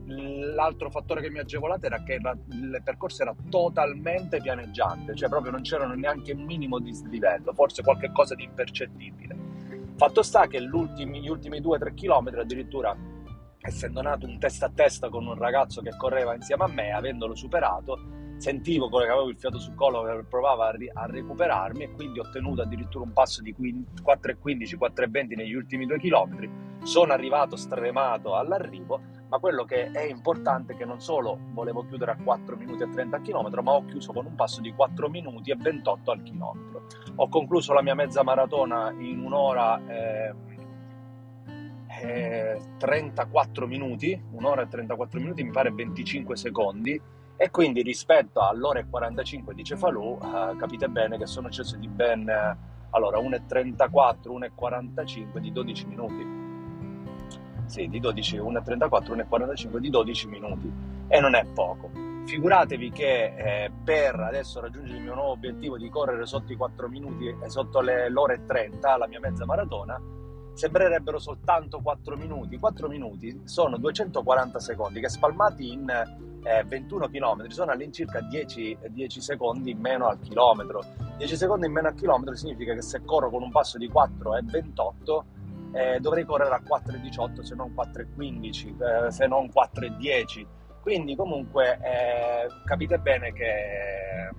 l'altro 0.54 0.90
fattore 0.90 1.20
che 1.20 1.30
mi 1.30 1.38
ha 1.38 1.42
agevolato 1.42 1.86
era 1.86 2.02
che 2.02 2.18
la, 2.20 2.34
il 2.50 2.80
percorso 2.82 3.22
era 3.22 3.34
totalmente 3.50 4.40
pianeggiante, 4.40 5.14
cioè 5.14 5.28
proprio 5.28 5.52
non 5.52 5.62
c'erano 5.62 5.94
neanche 5.94 6.32
un 6.32 6.42
minimo 6.44 6.78
di 6.78 6.92
slivello, 6.92 7.52
forse 7.52 7.82
qualche 7.82 8.10
cosa 8.12 8.34
di 8.34 8.44
impercettibile. 8.44 9.36
Fatto 9.96 10.22
sta 10.22 10.46
che 10.46 10.62
gli 10.62 10.74
ultimi 11.28 11.60
2-3 11.60 11.94
km 11.94 12.38
addirittura 12.38 12.96
essendo 13.60 14.00
nato 14.00 14.26
un 14.26 14.38
testa 14.38 14.66
a 14.66 14.72
testa 14.74 15.10
con 15.10 15.26
un 15.26 15.34
ragazzo 15.34 15.82
che 15.82 15.94
correva 15.96 16.34
insieme 16.34 16.64
a 16.64 16.68
me, 16.68 16.92
avendolo 16.92 17.34
superato, 17.34 17.98
sentivo 18.40 18.88
che 18.88 19.04
avevo 19.04 19.28
il 19.28 19.36
fiato 19.36 19.58
sul 19.58 19.74
collo 19.74 20.02
che 20.02 20.24
provava 20.24 20.68
a, 20.68 20.70
ri- 20.70 20.90
a 20.92 21.06
recuperarmi 21.06 21.84
e 21.84 21.92
quindi 21.92 22.18
ho 22.18 22.22
ottenuto 22.22 22.62
addirittura 22.62 23.04
un 23.04 23.12
passo 23.12 23.42
di 23.42 23.54
4,15, 23.54 24.76
4,20 24.78 25.36
negli 25.36 25.52
ultimi 25.52 25.84
due 25.86 25.98
chilometri. 25.98 26.50
Sono 26.82 27.12
arrivato 27.12 27.56
stremato 27.56 28.36
all'arrivo, 28.36 29.00
ma 29.28 29.38
quello 29.38 29.64
che 29.64 29.90
è 29.90 30.04
importante 30.04 30.72
è 30.72 30.76
che 30.76 30.86
non 30.86 31.00
solo 31.00 31.38
volevo 31.52 31.84
chiudere 31.86 32.12
a 32.12 32.16
4 32.16 32.56
minuti 32.56 32.82
e 32.82 32.88
30 32.88 33.20
km, 33.20 33.60
ma 33.62 33.72
ho 33.72 33.84
chiuso 33.84 34.12
con 34.12 34.24
un 34.24 34.34
passo 34.34 34.62
di 34.62 34.72
4 34.72 35.10
minuti 35.10 35.50
e 35.50 35.56
28 35.56 36.10
al 36.10 36.22
chilometro. 36.22 36.86
Ho 37.16 37.28
concluso 37.28 37.74
la 37.74 37.82
mia 37.82 37.94
mezza 37.94 38.22
maratona 38.22 38.90
in 38.98 39.20
un'ora... 39.20 39.80
Eh, 39.86 40.34
34 42.78 43.66
minuti, 43.66 44.18
un'ora 44.30 44.62
e 44.62 44.68
34 44.68 45.20
minuti, 45.20 45.42
mi 45.42 45.50
pare 45.50 45.70
25 45.70 46.34
secondi, 46.34 46.98
e 47.42 47.48
quindi 47.50 47.80
rispetto 47.80 48.40
all'ora 48.40 48.80
e 48.80 48.86
45 48.86 49.54
di 49.54 49.64
Cefalù 49.64 50.18
eh, 50.22 50.56
capite 50.58 50.88
bene 50.88 51.16
che 51.16 51.24
sono 51.24 51.50
sceso 51.50 51.74
di 51.76 51.88
ben 51.88 52.28
eh, 52.28 52.56
allora 52.90 53.18
1,34, 53.18 54.50
1,45 54.54 55.38
di 55.38 55.50
12 55.50 55.86
minuti. 55.86 56.26
Sì, 57.64 57.88
di 57.88 57.98
12, 57.98 58.36
1,34, 58.36 59.26
1,45 59.26 59.78
di 59.78 59.88
12 59.88 60.28
minuti 60.28 60.70
e 61.08 61.18
non 61.18 61.34
è 61.34 61.46
poco. 61.46 61.90
Figuratevi 62.26 62.90
che 62.90 63.34
eh, 63.34 63.70
per 63.84 64.20
adesso 64.20 64.60
raggiungere 64.60 64.98
il 64.98 65.04
mio 65.04 65.14
nuovo 65.14 65.30
obiettivo 65.30 65.78
di 65.78 65.88
correre 65.88 66.26
sotto 66.26 66.52
i 66.52 66.56
4 66.56 66.88
minuti 66.90 67.26
e 67.26 67.48
sotto 67.48 67.80
le, 67.80 68.10
l'ora 68.10 68.34
e 68.34 68.44
30, 68.44 68.98
la 68.98 69.06
mia 69.06 69.18
mezza 69.18 69.46
maratona, 69.46 69.98
sembrerebbero 70.60 71.18
soltanto 71.18 71.80
4 71.80 72.16
minuti. 72.18 72.58
4 72.58 72.86
minuti 72.86 73.40
sono 73.44 73.78
240 73.78 74.58
secondi 74.60 75.00
che 75.00 75.08
spalmati 75.08 75.72
in 75.72 75.88
eh, 75.88 76.64
21 76.64 77.08
km 77.08 77.46
sono 77.48 77.70
all'incirca 77.72 78.20
10, 78.20 78.76
10, 78.90 79.20
secondi 79.22 79.70
in 79.70 79.78
meno 79.78 80.06
al 80.06 80.20
chilometro. 80.20 80.84
10 81.16 81.36
secondi 81.36 81.64
in 81.64 81.72
meno 81.72 81.88
al 81.88 81.94
chilometro 81.94 82.34
significa 82.36 82.74
che 82.74 82.82
se 82.82 83.02
corro 83.06 83.30
con 83.30 83.42
un 83.42 83.50
passo 83.50 83.78
di 83.78 83.88
4,28 83.88 85.22
eh, 85.72 85.98
dovrei 86.00 86.24
correre 86.24 86.54
a 86.54 86.62
4,18 86.62 87.40
se 87.40 87.54
non 87.54 87.72
4,15, 87.74 89.06
eh, 89.06 89.10
se 89.10 89.26
non 89.26 89.46
4,10 89.46 90.46
quindi 90.82 91.14
comunque 91.14 91.78
eh, 91.82 92.48
capite 92.64 92.98
bene 92.98 93.32
che 93.32 94.30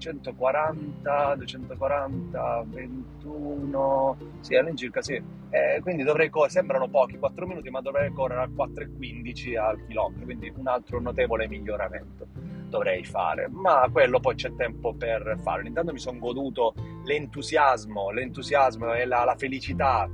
240, 0.00 1.34
240, 1.36 2.64
21, 2.66 4.16
sì 4.40 4.56
all'incirca 4.56 5.02
sì, 5.02 5.22
eh, 5.50 5.80
quindi 5.82 6.02
dovrei 6.02 6.30
correre, 6.30 6.52
sembrano 6.52 6.88
pochi 6.88 7.18
4 7.18 7.46
minuti 7.46 7.68
ma 7.68 7.80
dovrei 7.80 8.10
correre 8.10 8.42
a 8.42 8.48
4,15 8.48 9.58
al 9.58 9.84
chilometro, 9.86 10.24
quindi 10.24 10.52
un 10.56 10.66
altro 10.66 11.00
notevole 11.00 11.46
miglioramento 11.46 12.26
dovrei 12.70 13.04
fare, 13.04 13.48
ma 13.48 13.86
quello 13.92 14.20
poi 14.20 14.36
c'è 14.36 14.54
tempo 14.54 14.94
per 14.94 15.38
farlo. 15.42 15.66
Intanto 15.66 15.92
mi 15.92 15.98
sono 15.98 16.18
goduto 16.18 16.72
l'entusiasmo, 17.04 18.10
l'entusiasmo 18.10 18.94
e 18.94 19.04
la, 19.04 19.24
la 19.24 19.34
felicità 19.36 20.08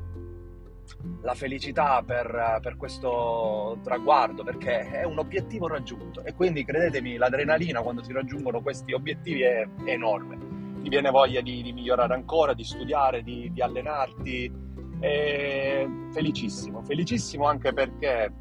la 1.23 1.35
felicità 1.35 2.02
per, 2.05 2.61
per, 2.62 2.76
questo 2.76 3.78
traguardo 3.83 4.43
perché 4.43 4.90
è 4.90 5.05
un 5.05 5.19
obiettivo 5.19 5.66
raggiunto. 5.66 6.25
E 6.25 6.35
quindi 6.35 6.64
credetemi 6.64 7.16
l'adrenalina 7.16 7.81
quando 7.81 8.02
si 8.02 8.12
raggiungono 8.12 8.61
questi 8.61 8.93
obiettivi 8.93 9.43
è, 9.43 9.66
è 9.85 9.90
enorme. 9.90 10.38
Ti 10.83 10.88
viene 10.88 11.11
voglia 11.11 11.40
di, 11.40 11.62
di, 11.62 11.73
migliorare 11.73 12.14
ancora 12.14 12.55
di 12.55 12.64
studiare 12.64 13.23
di, 13.23 13.50
di 13.52 13.61
allenarti. 13.61 14.64
E 15.00 15.88
felicissimo. 16.12 16.83
Felicissimo 16.83 17.47
anche 17.47 17.73
perché 17.73 18.33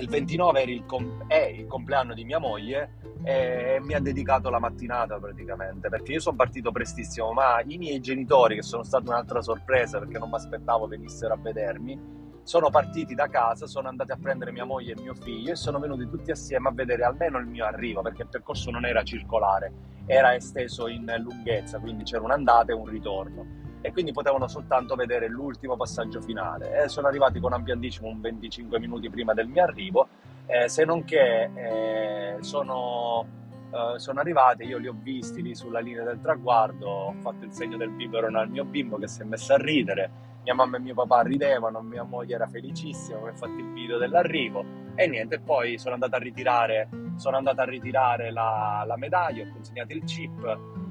il 0.00 0.08
29 0.08 0.62
il 0.62 0.86
com- 0.86 1.26
è 1.26 1.46
il 1.54 1.66
compleanno 1.66 2.14
di 2.14 2.24
mia 2.24 2.38
moglie 2.38 2.94
e 3.22 3.78
mi 3.82 3.94
ha 3.94 4.00
dedicato 4.00 4.48
la 4.48 4.58
mattinata 4.58 5.18
praticamente 5.18 5.88
perché 5.88 6.12
io 6.12 6.20
sono 6.20 6.36
partito 6.36 6.72
prestissimo 6.72 7.32
ma 7.32 7.60
i 7.64 7.76
miei 7.76 8.00
genitori 8.00 8.54
che 8.56 8.62
sono 8.62 8.82
stata 8.82 9.10
un'altra 9.10 9.42
sorpresa 9.42 9.98
perché 9.98 10.18
non 10.18 10.30
mi 10.30 10.36
aspettavo 10.36 10.86
venissero 10.86 11.34
a 11.34 11.36
vedermi 11.36 12.18
sono 12.42 12.70
partiti 12.70 13.14
da 13.14 13.28
casa, 13.28 13.66
sono 13.66 13.88
andati 13.88 14.12
a 14.12 14.18
prendere 14.20 14.50
mia 14.50 14.64
moglie 14.64 14.94
e 14.94 15.00
mio 15.00 15.14
figlio 15.14 15.52
e 15.52 15.56
sono 15.56 15.78
venuti 15.78 16.08
tutti 16.08 16.30
assieme 16.30 16.68
a 16.68 16.72
vedere 16.72 17.04
almeno 17.04 17.38
il 17.38 17.46
mio 17.46 17.64
arrivo 17.64 18.02
perché 18.02 18.22
il 18.22 18.28
percorso 18.28 18.70
non 18.70 18.86
era 18.86 19.04
circolare, 19.04 19.72
era 20.06 20.34
esteso 20.34 20.88
in 20.88 21.14
lunghezza, 21.18 21.78
quindi 21.78 22.02
c'era 22.02 22.22
un'andata 22.22 22.72
e 22.72 22.74
un 22.74 22.86
ritorno 22.86 23.59
e 23.82 23.92
quindi 23.92 24.12
potevano 24.12 24.46
soltanto 24.48 24.94
vedere 24.94 25.28
l'ultimo 25.28 25.76
passaggio 25.76 26.20
finale. 26.20 26.82
E 26.82 26.88
sono 26.88 27.06
arrivati 27.06 27.40
con 27.40 27.52
ampio 27.52 27.78
un 28.02 28.20
25 28.20 28.78
minuti 28.78 29.08
prima 29.08 29.32
del 29.32 29.48
mio 29.48 29.62
arrivo. 29.62 30.08
Eh, 30.46 30.68
se 30.68 30.84
non 30.84 31.04
che 31.04 31.50
eh, 31.54 32.36
sono, 32.40 33.26
eh, 33.72 33.98
sono 33.98 34.20
arrivati, 34.20 34.64
io 34.64 34.78
li 34.78 34.88
ho 34.88 34.96
visti 35.00 35.42
lì 35.42 35.54
sulla 35.54 35.80
linea 35.80 36.04
del 36.04 36.20
traguardo, 36.20 36.88
ho 36.88 37.14
fatto 37.20 37.44
il 37.44 37.52
segno 37.52 37.76
del 37.76 37.90
biberon 37.90 38.34
al 38.36 38.50
mio 38.50 38.64
bimbo 38.64 38.98
che 38.98 39.06
si 39.06 39.22
è 39.22 39.24
messo 39.24 39.54
a 39.54 39.58
ridere, 39.58 40.10
mia 40.42 40.54
mamma 40.54 40.76
e 40.76 40.80
mio 40.80 40.94
papà 40.94 41.22
ridevano, 41.22 41.80
mia 41.80 42.02
moglie 42.02 42.34
era 42.34 42.48
felicissima, 42.48 43.20
mi 43.20 43.28
ha 43.28 43.34
fatto 43.34 43.58
il 43.58 43.72
video 43.72 43.96
dell'arrivo. 43.98 44.64
E 44.94 45.06
niente, 45.06 45.38
poi 45.38 45.78
sono 45.78 45.94
andato 45.94 46.16
a 46.16 46.18
ritirare, 46.18 46.88
sono 47.16 47.36
andato 47.36 47.60
a 47.60 47.64
ritirare 47.64 48.32
la, 48.32 48.82
la 48.86 48.96
medaglia, 48.96 49.44
ho 49.44 49.52
consegnato 49.52 49.92
il 49.92 50.04
chip 50.04 50.88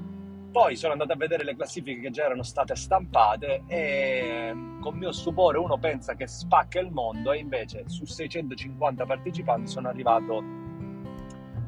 poi 0.50 0.76
sono 0.76 0.92
andato 0.92 1.12
a 1.12 1.16
vedere 1.16 1.44
le 1.44 1.54
classifiche 1.54 2.00
che 2.00 2.10
già 2.10 2.24
erano 2.24 2.42
state 2.42 2.74
stampate 2.74 3.62
e 3.66 4.52
con 4.80 4.96
mio 4.96 5.12
stupore 5.12 5.58
uno 5.58 5.78
pensa 5.78 6.14
che 6.14 6.26
spacca 6.26 6.80
il 6.80 6.90
mondo 6.90 7.32
e 7.32 7.38
invece 7.38 7.84
su 7.86 8.04
650 8.04 9.06
partecipanti 9.06 9.70
sono 9.70 9.88
arrivato 9.88 10.42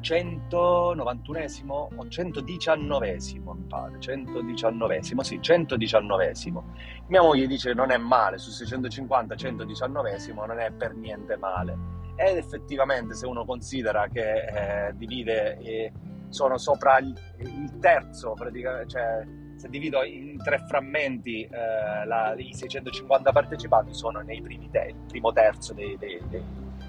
191esimo 0.01 1.71
o 1.71 2.05
119esimo 2.05 3.55
mi 3.55 3.65
pare. 3.67 3.97
119esimo 3.99 5.21
sì 5.21 5.39
119esimo 5.39 6.61
mia 7.07 7.21
moglie 7.21 7.47
dice 7.47 7.73
non 7.73 7.89
è 7.89 7.97
male 7.97 8.37
su 8.37 8.51
650 8.51 9.35
119esimo 9.35 10.45
non 10.45 10.59
è 10.59 10.71
per 10.71 10.93
niente 10.95 11.37
male. 11.37 12.01
Ed 12.15 12.37
effettivamente 12.37 13.15
se 13.15 13.25
uno 13.25 13.43
considera 13.45 14.07
che 14.07 14.87
eh, 14.87 14.93
divide 14.95 15.57
eh, 15.59 15.91
sono 16.33 16.57
sopra 16.57 16.97
il, 16.97 17.13
il 17.37 17.77
terzo, 17.79 18.33
praticamente, 18.33 18.89
cioè 18.89 19.25
se 19.55 19.69
divido 19.69 20.03
in 20.03 20.37
tre 20.43 20.63
frammenti 20.67 21.43
eh, 21.43 22.05
la, 22.05 22.33
i 22.35 22.53
650 22.53 23.31
partecipanti 23.31 23.93
sono 23.93 24.19
nei 24.19 24.41
primi 24.41 24.69
te, 24.69 24.95
primo 25.07 25.31
terzo 25.31 25.73
dei, 25.73 25.95
dei, 25.97 26.19
dei, 26.27 26.43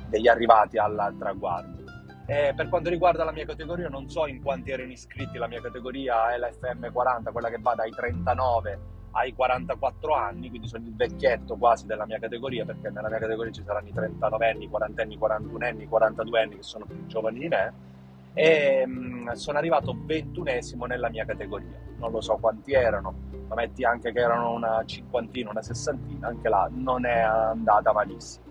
degli 0.08 0.28
arrivati 0.28 0.78
al 0.78 1.14
traguardo. 1.18 1.82
E 2.26 2.54
per 2.56 2.70
quanto 2.70 2.88
riguarda 2.88 3.22
la 3.22 3.32
mia 3.32 3.44
categoria, 3.44 3.88
non 3.88 4.08
so 4.08 4.26
in 4.26 4.42
quanti 4.42 4.70
erano 4.70 4.90
iscritti, 4.90 5.36
la 5.36 5.46
mia 5.46 5.60
categoria 5.60 6.32
è 6.32 6.38
la 6.38 6.48
FM40, 6.48 7.30
quella 7.30 7.50
che 7.50 7.58
va 7.60 7.74
dai 7.74 7.90
39 7.90 8.92
ai 9.10 9.34
44 9.34 10.14
anni, 10.14 10.48
quindi 10.48 10.66
sono 10.66 10.86
il 10.86 10.96
vecchietto 10.96 11.56
quasi 11.56 11.84
della 11.84 12.06
mia 12.06 12.18
categoria, 12.18 12.64
perché 12.64 12.88
nella 12.88 13.10
mia 13.10 13.18
categoria 13.18 13.52
ci 13.52 13.62
saranno 13.62 13.88
i 13.88 13.92
39 13.92 14.50
anni, 14.50 14.68
40 14.68 15.02
anni, 15.02 15.18
41 15.18 15.66
anni, 15.66 15.86
42 15.86 16.40
anni 16.40 16.56
che 16.56 16.62
sono 16.62 16.86
più 16.86 17.04
giovani 17.06 17.38
di 17.38 17.48
me 17.48 17.92
e 18.34 18.84
mh, 18.86 18.90
mm, 18.90 19.30
sono 19.32 19.58
arrivato 19.58 19.96
ventunesimo 20.04 20.84
nella 20.84 21.08
mia 21.08 21.24
categoria. 21.24 21.78
Non 21.98 22.10
lo 22.10 22.20
so 22.20 22.36
quanti 22.36 22.72
erano, 22.72 23.14
ma 23.48 23.54
metti 23.54 23.84
anche 23.84 24.12
che 24.12 24.18
erano 24.18 24.52
una 24.52 24.82
cinquantina, 24.84 25.50
una 25.50 25.62
sessantina, 25.62 26.28
anche 26.28 26.48
là 26.48 26.68
non 26.70 27.06
è 27.06 27.20
andata 27.20 27.92
malissimo. 27.92 28.44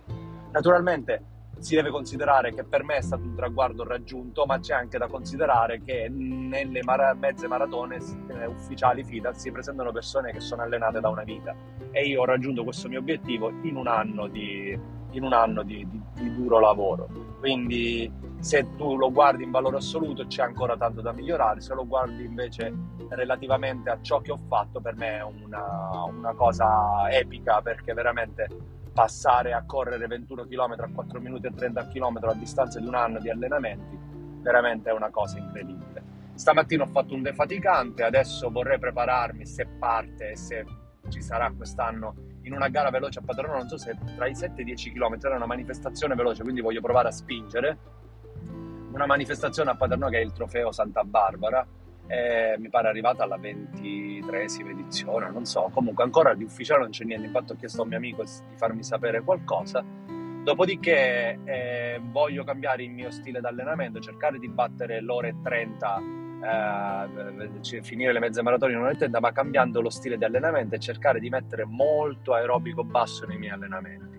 Naturalmente 0.52 1.26
si 1.60 1.76
deve 1.76 1.90
considerare 1.92 2.54
che 2.54 2.64
per 2.64 2.84
me 2.84 2.96
è 2.96 3.02
stato 3.02 3.24
un 3.24 3.36
traguardo 3.36 3.84
raggiunto, 3.84 4.46
ma 4.46 4.60
c'è 4.60 4.74
anche 4.74 4.98
da 4.98 5.08
considerare 5.08 5.82
che 5.82 6.10
nelle 6.10 6.84
mara- 6.84 7.14
mezze 7.14 7.48
maratone 7.48 7.98
eh, 8.28 8.46
ufficiali 8.46 9.04
FIDA 9.04 9.34
si 9.34 9.52
presentano 9.52 9.92
persone 9.92 10.32
che 10.32 10.42
sono 10.42 10.62
allenate 10.62 11.00
da 11.00 11.10
una 11.10 11.24
vita 11.24 11.56
e 11.92 12.06
io 12.06 12.22
ho 12.22 12.26
raggiunto 12.26 12.64
questo 12.64 12.90
mio 12.90 13.00
obiettivo 13.00 13.50
in 13.62 13.78
un 13.78 13.88
anno 13.88 14.28
di, 14.28 14.78
un 15.14 15.34
anno 15.34 15.64
di, 15.64 15.88
di, 15.90 16.02
di 16.16 16.36
duro 16.36 16.60
lavoro. 16.60 17.08
Quindi 17.40 18.12
se 18.44 18.76
tu 18.76 18.98
lo 18.98 19.10
guardi 19.10 19.44
in 19.44 19.52
valore 19.52 19.78
assoluto 19.78 20.28
c'è 20.28 20.44
ancora 20.44 20.76
tanto 20.76 21.00
da 21.00 21.14
migliorare, 21.14 21.62
se 21.62 21.74
lo 21.74 21.88
guardi 21.88 22.26
invece 22.26 22.74
relativamente 23.08 23.90
a 23.90 23.98
ciò 24.02 24.20
che 24.20 24.34
ho 24.34 24.40
fatto 24.50 24.82
per 24.82 24.98
me 24.98 25.20
è 25.20 25.24
una, 25.24 26.04
una 26.10 26.34
cosa 26.34 27.10
epica 27.10 27.62
perché 27.62 27.94
veramente 27.94 28.50
passare 28.92 29.54
a 29.54 29.64
correre 29.66 30.08
21 30.08 30.46
km 30.46 30.76
a 30.78 30.90
4 30.94 31.22
minuti 31.22 31.48
e 31.48 31.54
30 31.54 31.88
km 31.88 32.20
a 32.24 32.34
distanza 32.34 32.82
di 32.82 32.86
un 32.86 32.96
anno 32.96 33.20
di 33.20 33.30
allenamenti 33.30 33.98
veramente 34.42 34.90
è 34.90 34.94
una 34.94 35.10
cosa 35.10 35.38
incredibile. 35.38 36.04
Stamattina 36.36 36.84
ho 36.84 36.88
fatto 36.88 37.14
un 37.14 37.22
defaticante, 37.22 38.04
adesso 38.04 38.52
vorrei 38.52 38.78
prepararmi 38.78 39.46
se 39.46 39.66
parte 39.80 40.32
e 40.32 40.36
se 40.36 40.66
ci 41.08 41.22
sarà 41.22 41.50
quest'anno 41.56 42.14
in 42.42 42.52
una 42.52 42.68
gara 42.68 42.90
veloce 42.90 43.20
a 43.20 43.22
Padrona, 43.26 43.56
non 43.56 43.70
so 43.70 43.78
se 43.78 43.98
tra 44.18 44.28
i 44.28 44.36
7 44.36 44.60
e 44.60 44.62
i 44.64 44.66
10 44.66 44.92
km 44.92 45.18
era 45.22 45.38
una 45.38 45.46
manifestazione 45.46 46.14
veloce, 46.14 46.44
quindi 46.44 46.60
voglio 46.60 46.82
provare 46.82 47.08
a 47.08 47.12
spingere 47.12 48.02
una 48.94 49.06
manifestazione 49.06 49.72
a 49.72 49.76
Paternò 49.76 50.08
che 50.08 50.20
è 50.20 50.22
il 50.22 50.32
trofeo 50.32 50.72
Santa 50.72 51.04
Barbara, 51.04 51.66
eh, 52.08 52.56
mi 52.60 52.70
pare 52.70 52.90
arrivata 52.90 53.24
alla 53.24 53.38
ventitresima 53.38 54.70
edizione, 54.70 55.30
non 55.32 55.46
so, 55.46 55.70
comunque 55.74 56.04
ancora 56.04 56.34
di 56.34 56.44
ufficiale 56.44 56.82
non 56.82 56.92
c'è 56.92 57.04
niente, 57.04 57.26
infatti 57.26 57.54
ho 57.54 57.56
chiesto 57.56 57.80
a 57.80 57.84
un 57.84 57.90
mio 57.90 57.98
amico 57.98 58.24
di 58.24 58.56
farmi 58.56 58.84
sapere 58.84 59.22
qualcosa. 59.22 59.84
Dopodiché 60.44 61.40
eh, 61.46 62.02
voglio 62.04 62.44
cambiare 62.44 62.84
il 62.84 62.92
mio 62.92 63.10
stile 63.12 63.40
d'allenamento, 63.40 64.00
cercare 64.00 64.38
di 64.38 64.50
battere 64.50 65.00
l'ora 65.00 65.28
e 65.28 65.36
30, 65.42 66.02
eh, 67.62 67.82
finire 67.82 68.12
le 68.12 68.20
mezze 68.20 68.42
maratone 68.42 68.74
in 68.74 68.80
un'ora 68.80 68.92
e 68.92 68.98
30, 68.98 69.20
ma 69.22 69.32
cambiando 69.32 69.80
lo 69.80 69.90
stile 69.90 70.18
di 70.18 70.26
allenamento 70.26 70.76
e 70.76 70.80
cercare 70.80 71.22
di 71.22 71.30
mettere 71.30 71.64
molto 71.64 72.34
aerobico 72.34 72.84
basso 72.84 73.26
nei 73.26 73.38
miei 73.38 73.54
allenamenti 73.54 74.13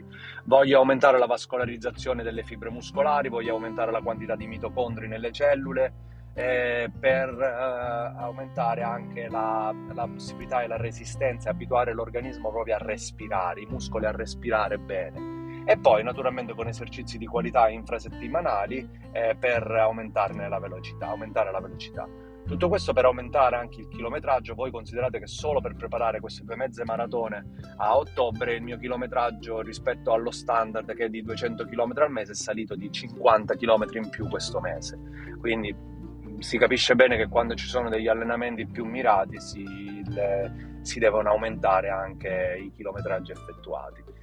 voglio 0.45 0.79
aumentare 0.79 1.19
la 1.19 1.27
vascolarizzazione 1.27 2.23
delle 2.23 2.43
fibre 2.43 2.71
muscolari, 2.71 3.29
voglio 3.29 3.55
aumentare 3.55 3.91
la 3.91 4.01
quantità 4.01 4.37
di 4.37 4.47
mitocondri 4.47 5.09
nelle 5.09 5.33
cellule, 5.33 5.93
eh, 6.35 6.91
per 6.99 7.29
eh, 7.29 8.21
aumentare 8.21 8.83
anche 8.83 9.29
la, 9.29 9.73
la, 9.93 10.09
possibilità 10.09 10.63
e 10.63 10.67
la 10.67 10.77
resistenza 10.77 11.51
abituare 11.51 11.95
l'organismo 11.95 12.51
proprio 12.51 12.75
a 12.75 12.79
respirare, 12.79 13.61
i 13.61 13.67
muscoli 13.67 14.07
a 14.07 14.11
respirare 14.11 14.79
bene. 14.79 15.63
E 15.67 15.79
poi 15.79 16.03
naturalmente 16.03 16.53
con 16.53 16.67
esercizi 16.67 17.17
di 17.17 17.27
qualità 17.27 17.69
infrasettimanali 17.69 18.87
eh, 19.13 19.37
per 19.39 19.63
aumentarne 19.71 20.49
la 20.49 20.59
velocità, 20.59 21.07
aumentare 21.07 21.51
la 21.53 21.61
velocità. 21.61 22.07
Tutto 22.47 22.69
questo 22.69 22.93
per 22.93 23.07
aumentare 23.07 23.57
anche 23.57 23.81
il 23.81 23.89
chilometraggio, 23.89 24.55
voi 24.55 24.71
considerate 24.71 25.19
che 25.19 25.27
solo 25.27 25.63
per 25.63 25.77
preparare 25.77 26.21
queste 26.21 26.45
due 26.45 26.57
mezze 26.57 26.85
maratone 26.85 27.55
a 27.79 27.97
ottobre 27.97 28.55
il 28.55 28.63
mio 28.63 28.77
chilometraggio 28.77 29.63
rispetto 29.63 30.13
allo 30.13 30.31
standard 30.31 30.95
che 30.95 31.07
è 31.07 31.09
di 31.09 31.23
200 31.23 31.65
km 31.65 31.93
al 31.97 32.11
mese 32.11 32.33
è 32.33 32.35
salito 32.35 32.77
di 32.77 32.93
50 32.93 33.57
km 33.57 33.87
in 33.93 34.11
più 34.11 34.29
questo 34.29 34.61
mese. 34.61 34.99
Quindi 35.41 35.75
si 36.39 36.59
capisce 36.59 36.95
bene 36.95 37.17
che 37.17 37.29
quando 37.29 37.55
ci 37.55 37.67
sono 37.67 37.89
degli 37.89 38.09
allenamenti 38.09 38.67
più 38.67 38.85
mirati 38.85 39.41
si, 39.41 39.65
le, 40.09 40.79
si 40.83 40.99
devono 40.99 41.31
aumentare 41.31 41.89
anche 41.89 42.59
i 42.63 42.71
chilometraggi 42.73 43.33
effettuati. 43.33 44.14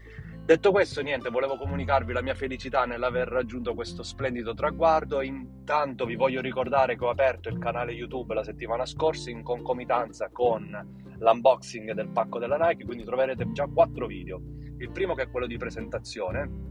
Detto 0.44 0.72
questo, 0.72 1.02
niente, 1.02 1.30
volevo 1.30 1.56
comunicarvi 1.56 2.12
la 2.12 2.22
mia 2.22 2.34
felicità 2.34 2.86
nell'aver 2.86 3.28
raggiunto 3.28 3.76
questo 3.76 4.02
splendido 4.04 4.54
traguardo. 4.54 5.22
Intanto 5.22 6.06
vi 6.06 6.16
voglio 6.16 6.42
ricordare 6.42 6.98
che 6.98 7.06
ho 7.06 7.10
aperto 7.10 7.48
il 7.48 7.60
canale 7.60 7.94
YouTube 7.94 8.34
la 8.34 8.44
settimana 8.44 8.86
scorsa 8.86 9.30
in 9.30 9.44
concomitanza 9.44 10.30
con 10.32 11.16
l'unboxing 11.20 11.94
del 11.94 12.10
pacco 12.10 12.40
della 12.40 12.58
Nike, 12.58 12.86
quindi 12.86 13.04
troverete 13.04 13.52
già 13.52 13.68
quattro 13.68 14.08
video. 14.08 14.42
Il 14.80 14.92
primo 14.92 15.14
che 15.14 15.24
è 15.24 15.30
quello 15.30 15.46
di 15.46 15.58
presentazione, 15.58 16.70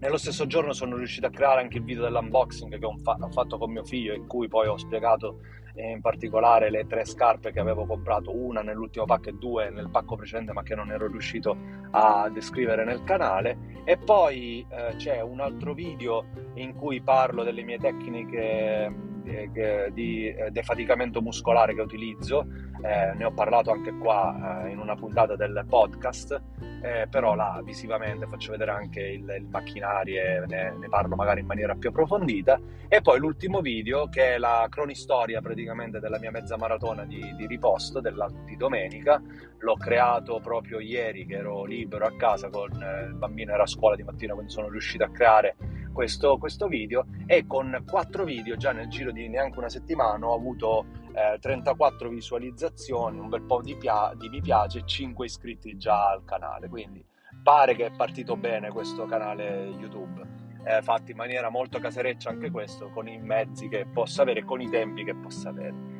nello 0.00 0.16
stesso 0.16 0.46
giorno 0.46 0.72
sono 0.72 0.96
riuscito 0.96 1.26
a 1.26 1.30
creare 1.30 1.60
anche 1.60 1.78
il 1.78 1.84
video 1.84 2.02
dell'unboxing 2.02 2.76
che 2.78 2.84
ho, 2.84 2.96
fa- 2.98 3.18
ho 3.20 3.30
fatto 3.30 3.56
con 3.56 3.70
mio 3.70 3.84
figlio, 3.84 4.14
in 4.14 4.26
cui 4.26 4.48
poi 4.48 4.66
ho 4.66 4.76
spiegato 4.76 5.40
eh, 5.74 5.90
in 5.90 6.00
particolare 6.00 6.70
le 6.70 6.86
tre 6.86 7.04
scarpe 7.04 7.52
che 7.52 7.60
avevo 7.60 7.86
comprato, 7.86 8.34
una 8.34 8.62
nell'ultimo 8.62 9.04
pacco 9.04 9.28
e 9.28 9.32
due 9.32 9.70
nel 9.70 9.90
pacco 9.90 10.16
precedente, 10.16 10.52
ma 10.52 10.62
che 10.62 10.74
non 10.74 10.90
ero 10.90 11.06
riuscito 11.06 11.56
a 11.90 12.28
descrivere 12.32 12.84
nel 12.84 13.02
canale. 13.04 13.82
E 13.84 13.96
poi 13.96 14.64
eh, 14.68 14.96
c'è 14.96 15.20
un 15.20 15.40
altro 15.40 15.74
video 15.74 16.24
in 16.54 16.74
cui 16.74 17.00
parlo 17.00 17.42
delle 17.42 17.62
mie 17.62 17.78
tecniche 17.78 19.08
eh, 19.24 19.90
di 19.92 20.28
eh, 20.28 20.50
defaticamento 20.50 21.20
muscolare 21.20 21.74
che 21.74 21.80
utilizzo, 21.80 22.46
eh, 22.82 23.12
ne 23.14 23.24
ho 23.24 23.32
parlato 23.32 23.70
anche 23.70 23.92
qua 23.98 24.64
eh, 24.64 24.70
in 24.70 24.78
una 24.78 24.94
puntata 24.94 25.36
del 25.36 25.64
podcast, 25.68 26.40
eh, 26.82 27.06
però 27.10 27.34
là 27.34 27.60
visivamente 27.64 28.26
faccio 28.26 28.52
vedere 28.52 28.70
anche 28.70 29.00
il, 29.00 29.34
il 29.38 29.46
macchinario 29.50 30.22
e 30.22 30.46
ne, 30.46 30.74
ne, 30.78 30.88
parlo 30.88 31.14
magari 31.14 31.40
in 31.40 31.46
maniera 31.46 31.74
più 31.74 31.90
approfondita. 31.90 32.58
E 32.88 33.00
poi 33.02 33.18
l'ultimo 33.18 33.60
video 33.60 34.08
che 34.08 34.34
è 34.34 34.38
la 34.38 34.66
cronistoria 34.68 35.40
praticamente 35.40 36.00
della 36.00 36.18
mia 36.18 36.30
mezza 36.30 36.56
maratona 36.56 37.04
di, 37.04 37.34
di 37.36 37.46
riposto 37.46 38.00
della, 38.00 38.28
di 38.44 38.56
domenica, 38.56 39.22
l'ho 39.58 39.76
creato 39.76 40.40
proprio 40.40 40.80
ieri 40.80 41.26
che 41.26 41.36
ero 41.36 41.64
libero 41.64 42.06
a 42.06 42.16
casa 42.16 42.48
con 42.48 42.70
il 42.70 43.14
bambino 43.14 43.52
era 43.52 43.64
a 43.64 43.66
scuola 43.66 43.94
di 43.94 44.02
mattina, 44.02 44.32
quindi 44.34 44.50
sono 44.50 44.68
riuscito 44.68 45.04
a 45.04 45.10
creare 45.10 45.56
questo, 46.00 46.38
questo 46.38 46.66
video 46.66 47.04
e 47.26 47.46
con 47.46 47.84
quattro 47.86 48.24
video 48.24 48.56
già 48.56 48.72
nel 48.72 48.88
giro 48.88 49.12
di 49.12 49.28
neanche 49.28 49.58
una 49.58 49.68
settimana 49.68 50.28
ho 50.28 50.34
avuto 50.34 50.86
eh, 51.12 51.38
34 51.38 52.08
visualizzazioni, 52.08 53.18
un 53.18 53.28
bel 53.28 53.42
po' 53.42 53.60
di, 53.60 53.76
pia- 53.76 54.14
di 54.16 54.30
mi 54.30 54.40
piace 54.40 54.78
e 54.78 54.86
5 54.86 55.26
iscritti 55.26 55.76
già 55.76 56.08
al 56.08 56.24
canale, 56.24 56.70
quindi 56.70 57.04
pare 57.42 57.76
che 57.76 57.84
è 57.84 57.90
partito 57.90 58.34
bene 58.38 58.70
questo 58.70 59.04
canale 59.04 59.66
YouTube. 59.78 60.38
Eh, 60.64 60.80
fatto 60.80 61.10
in 61.10 61.18
maniera 61.18 61.50
molto 61.50 61.78
casereccia 61.78 62.30
anche 62.30 62.50
questo, 62.50 62.88
con 62.88 63.06
i 63.06 63.18
mezzi 63.18 63.68
che 63.68 63.84
possa 63.84 64.22
avere, 64.22 64.42
con 64.42 64.62
i 64.62 64.70
tempi 64.70 65.04
che 65.04 65.14
possa 65.14 65.50
avere. 65.50 65.99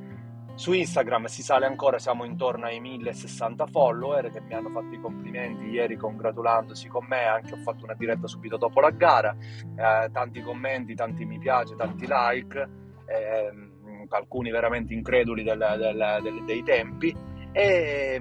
Su 0.61 0.75
Instagram 0.75 1.25
si 1.25 1.43
sale 1.43 1.65
ancora, 1.65 1.99
siamo 1.99 2.27
intorno 2.27 2.67
ai 2.67 2.81
1060 2.81 3.67
follower 3.69 4.31
che 4.31 4.43
mi 4.43 4.53
hanno 4.53 4.69
fatto 4.69 4.95
i 4.95 5.01
complimenti 5.01 5.71
ieri 5.71 5.97
congratulandosi 5.97 6.87
con 6.89 7.07
me, 7.09 7.25
anche 7.25 7.55
ho 7.55 7.57
fatto 7.57 7.85
una 7.85 7.95
diretta 7.95 8.27
subito 8.27 8.59
dopo 8.59 8.79
la 8.81 8.91
gara, 8.91 9.35
eh, 9.35 10.11
tanti 10.13 10.43
commenti, 10.43 10.95
tanti 10.95 11.25
mi 11.25 11.39
piace, 11.39 11.77
tanti 11.77 12.05
like, 12.07 12.59
eh, 13.07 13.51
alcuni 14.11 14.51
veramente 14.51 14.93
increduli 14.93 15.45
del, 15.45 15.65
del, 15.79 16.19
del, 16.25 16.45
dei 16.45 16.63
tempi 16.63 17.17
e 17.53 18.21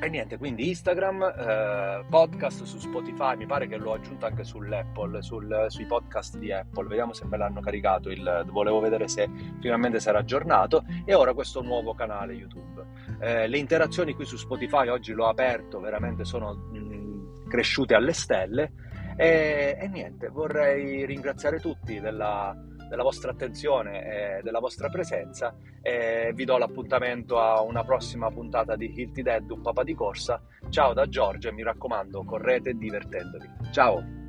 e 0.00 0.08
niente, 0.08 0.38
quindi 0.38 0.68
Instagram, 0.68 1.22
eh, 1.22 2.04
podcast 2.08 2.62
su 2.62 2.78
Spotify, 2.78 3.36
mi 3.36 3.46
pare 3.46 3.66
che 3.66 3.76
l'ho 3.76 3.94
aggiunto 3.94 4.26
anche 4.26 4.44
sull'Apple, 4.44 5.22
sul, 5.22 5.66
sui 5.68 5.86
podcast 5.86 6.38
di 6.38 6.52
Apple, 6.52 6.86
vediamo 6.86 7.12
se 7.12 7.24
me 7.26 7.36
l'hanno 7.36 7.60
caricato, 7.60 8.08
il, 8.08 8.46
volevo 8.50 8.78
vedere 8.78 9.08
se 9.08 9.28
finalmente 9.60 9.98
sarà 9.98 10.20
aggiornato, 10.20 10.84
e 11.04 11.14
ora 11.14 11.34
questo 11.34 11.62
nuovo 11.62 11.94
canale 11.94 12.32
YouTube. 12.34 12.84
Eh, 13.18 13.48
le 13.48 13.58
interazioni 13.58 14.14
qui 14.14 14.24
su 14.24 14.36
Spotify 14.36 14.88
oggi 14.88 15.12
l'ho 15.12 15.26
aperto, 15.26 15.80
veramente 15.80 16.24
sono 16.24 16.54
mh, 16.54 17.48
cresciute 17.48 17.94
alle 17.94 18.12
stelle, 18.12 18.72
e, 19.16 19.76
e 19.80 19.88
niente, 19.88 20.28
vorrei 20.28 21.04
ringraziare 21.06 21.58
tutti 21.58 21.98
della 21.98 22.56
della 22.88 23.02
vostra 23.02 23.30
attenzione 23.30 24.38
e 24.38 24.42
della 24.42 24.60
vostra 24.60 24.88
presenza 24.88 25.54
e 25.82 26.32
vi 26.34 26.44
do 26.44 26.58
l'appuntamento 26.58 27.38
a 27.38 27.62
una 27.62 27.84
prossima 27.84 28.30
puntata 28.30 28.76
di 28.76 28.92
Hilti 28.94 29.22
Dead, 29.22 29.50
un 29.50 29.60
papà 29.60 29.82
di 29.84 29.94
corsa. 29.94 30.42
Ciao 30.68 30.92
da 30.92 31.06
Giorgio 31.06 31.48
e 31.48 31.52
mi 31.52 31.62
raccomando, 31.62 32.24
correte 32.24 32.74
divertendovi. 32.74 33.48
Ciao! 33.70 34.27